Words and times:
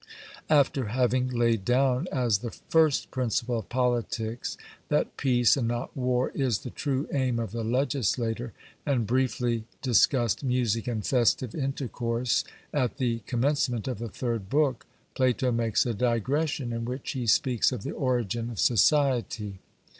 After 0.49 0.85
having 0.87 1.27
laid 1.27 1.63
down 1.63 2.07
as 2.11 2.39
the 2.39 2.49
first 2.49 3.11
principle 3.11 3.59
of 3.59 3.69
politics, 3.69 4.57
that 4.89 5.15
peace, 5.15 5.55
and 5.55 5.67
not 5.67 5.95
war, 5.95 6.31
is 6.31 6.57
the 6.61 6.71
true 6.71 7.07
aim 7.13 7.37
of 7.37 7.51
the 7.51 7.63
legislator, 7.63 8.51
and 8.83 9.05
briefly 9.05 9.65
discussed 9.83 10.43
music 10.43 10.87
and 10.87 11.05
festive 11.05 11.53
intercourse, 11.53 12.43
at 12.73 12.97
the 12.97 13.19
commencement 13.27 13.87
of 13.87 13.99
the 13.99 14.09
third 14.09 14.49
book 14.49 14.87
Plato 15.13 15.51
makes 15.51 15.85
a 15.85 15.93
digression, 15.93 16.73
in 16.73 16.83
which 16.83 17.11
he 17.11 17.27
speaks 17.27 17.71
of 17.71 17.83
the 17.83 17.91
origin 17.91 18.49
of 18.49 18.59
society. 18.59 19.59